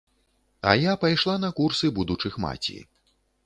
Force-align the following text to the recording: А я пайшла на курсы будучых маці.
А 0.61 0.71
я 0.75 0.93
пайшла 1.03 1.37
на 1.45 1.53
курсы 1.61 1.95
будучых 2.01 2.33
маці. 2.47 2.83